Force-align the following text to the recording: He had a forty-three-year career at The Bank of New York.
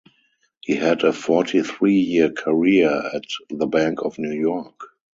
He 0.61 0.77
had 0.77 1.03
a 1.03 1.13
forty-three-year 1.13 2.31
career 2.31 2.91
at 3.13 3.21
The 3.51 3.67
Bank 3.67 3.99
of 4.01 4.17
New 4.17 4.33
York. 4.33 4.79